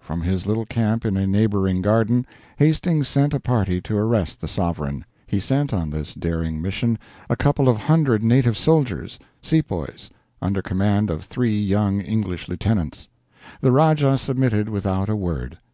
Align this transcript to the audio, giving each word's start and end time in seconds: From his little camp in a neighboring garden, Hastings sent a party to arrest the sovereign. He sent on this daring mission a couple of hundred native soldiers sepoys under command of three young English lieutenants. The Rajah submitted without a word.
From 0.00 0.20
his 0.20 0.44
little 0.46 0.66
camp 0.66 1.06
in 1.06 1.16
a 1.16 1.26
neighboring 1.26 1.80
garden, 1.80 2.26
Hastings 2.58 3.08
sent 3.08 3.32
a 3.32 3.40
party 3.40 3.80
to 3.80 3.96
arrest 3.96 4.38
the 4.42 4.46
sovereign. 4.46 5.06
He 5.26 5.40
sent 5.40 5.72
on 5.72 5.88
this 5.88 6.12
daring 6.12 6.60
mission 6.60 6.98
a 7.30 7.36
couple 7.36 7.70
of 7.70 7.78
hundred 7.78 8.22
native 8.22 8.58
soldiers 8.58 9.18
sepoys 9.40 10.10
under 10.42 10.60
command 10.60 11.08
of 11.08 11.24
three 11.24 11.58
young 11.58 12.02
English 12.02 12.48
lieutenants. 12.48 13.08
The 13.62 13.72
Rajah 13.72 14.18
submitted 14.18 14.68
without 14.68 15.08
a 15.08 15.16
word. 15.16 15.56